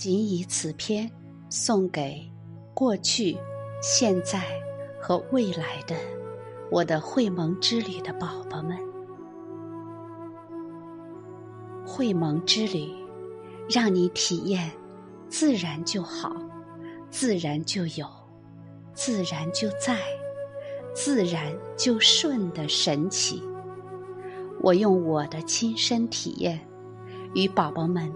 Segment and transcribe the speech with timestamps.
[0.00, 1.10] 仅以此篇
[1.50, 2.26] 送给
[2.72, 3.36] 过去、
[3.82, 4.40] 现在
[4.98, 5.94] 和未来的
[6.70, 8.78] 我的会盟之旅的宝宝们。
[11.86, 12.90] 会盟之旅，
[13.68, 14.72] 让你体验
[15.28, 16.34] 自然就好，
[17.10, 18.06] 自然就有，
[18.94, 19.98] 自然就在，
[20.94, 23.42] 自然就顺的神奇。
[24.62, 26.58] 我用我的亲身体验，
[27.34, 28.10] 与宝宝们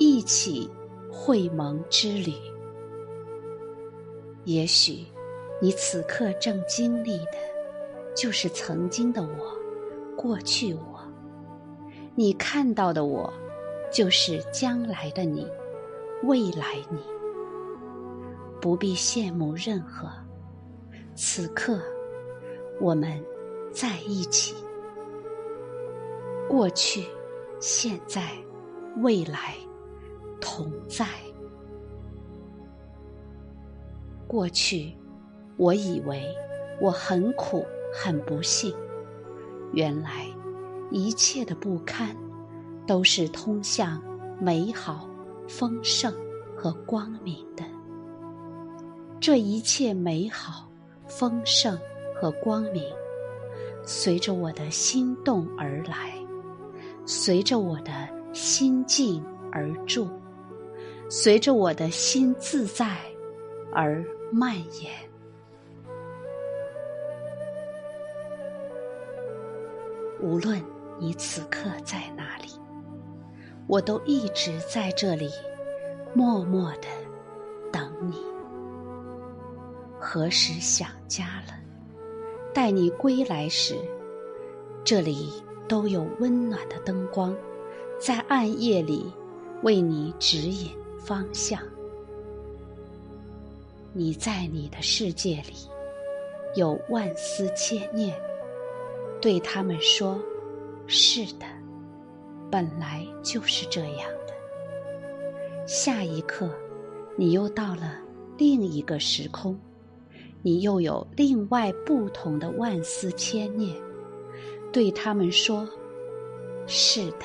[0.00, 0.68] 一起。
[1.10, 2.32] 会盟之旅，
[4.44, 5.04] 也许
[5.60, 7.36] 你此刻正经历的，
[8.14, 10.98] 就是曾经的我，过去我；
[12.14, 13.32] 你看到的我，
[13.92, 15.46] 就是将来的你，
[16.22, 16.98] 未来你。
[18.60, 20.08] 不必羡慕任何，
[21.14, 21.80] 此刻
[22.80, 23.22] 我们
[23.72, 24.54] 在一起。
[26.48, 27.06] 过去、
[27.58, 28.22] 现在、
[28.98, 29.54] 未来。
[30.40, 31.06] 同在。
[34.26, 34.92] 过去，
[35.56, 36.24] 我以为
[36.80, 38.74] 我很苦很不幸，
[39.72, 40.24] 原来
[40.90, 42.16] 一切的不堪，
[42.86, 44.00] 都是通向
[44.40, 45.08] 美好、
[45.48, 46.14] 丰盛
[46.56, 47.64] 和光明的。
[49.18, 50.70] 这一切美好、
[51.06, 51.78] 丰盛
[52.20, 52.84] 和光明，
[53.84, 56.14] 随着我的心动而来，
[57.04, 60.08] 随着我的心静而住。
[61.12, 62.96] 随着我的心自在
[63.72, 64.92] 而蔓延。
[70.22, 70.62] 无论
[71.00, 72.48] 你此刻在哪里，
[73.66, 75.28] 我都一直在这里，
[76.14, 76.86] 默默的
[77.72, 78.22] 等你。
[79.98, 81.54] 何时想家了，
[82.54, 83.74] 待你归来时，
[84.84, 87.36] 这里都有温暖的灯光，
[87.98, 89.12] 在暗夜里
[89.64, 90.70] 为你指引。
[91.04, 91.60] 方向，
[93.92, 95.54] 你在你的世界里
[96.54, 98.14] 有万丝千念，
[99.20, 100.20] 对他们说
[100.86, 101.46] ：“是的，
[102.50, 104.34] 本来就是这样的。”
[105.66, 106.50] 下一刻，
[107.16, 107.98] 你又到了
[108.36, 109.58] 另一个时空，
[110.42, 113.76] 你又有另外不同的万丝千念，
[114.72, 115.68] 对他们说
[116.68, 117.24] ：“是的，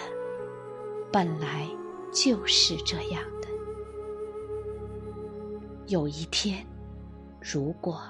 [1.12, 1.68] 本来
[2.12, 3.22] 就是这样。”
[5.88, 6.66] 有一天，
[7.40, 8.02] 如果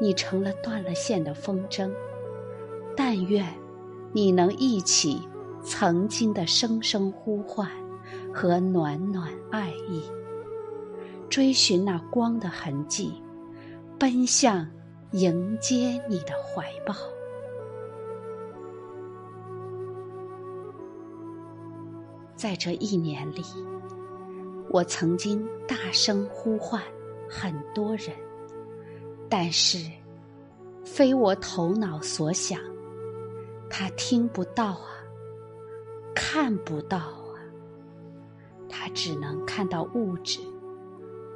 [0.00, 1.90] 你成了断了线的风筝，
[2.96, 3.44] 但愿
[4.12, 5.20] 你能忆起
[5.60, 7.68] 曾经的声声呼唤
[8.32, 10.02] 和暖暖爱意，
[11.28, 13.20] 追寻那光的痕迹，
[13.98, 14.64] 奔向
[15.10, 16.94] 迎接你的怀抱。
[22.36, 23.42] 在这一年里，
[24.70, 26.80] 我曾经大声呼唤。
[27.28, 28.10] 很多人，
[29.28, 29.78] 但是
[30.84, 32.60] 非我头脑所想，
[33.68, 35.04] 他听不到啊，
[36.14, 37.36] 看不到啊，
[38.68, 40.40] 他只能看到物质，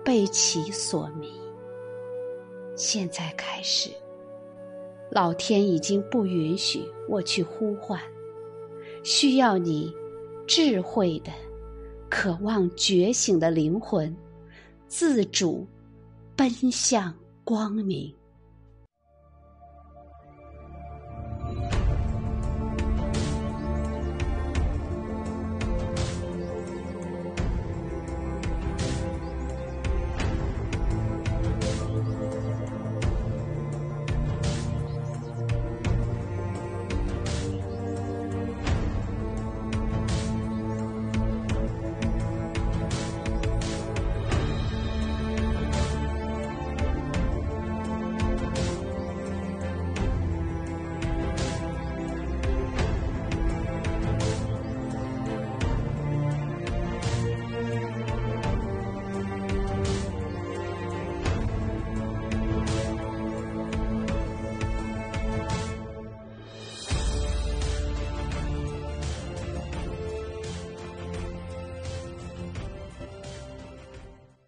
[0.05, 1.31] 被其所迷。
[2.75, 3.91] 现在开始，
[5.11, 8.01] 老天已经不允许我去呼唤，
[9.03, 9.95] 需要你
[10.47, 11.31] 智慧的、
[12.09, 14.17] 渴望觉醒的灵魂，
[14.89, 15.67] 自主。
[16.37, 18.22] 奔向光明。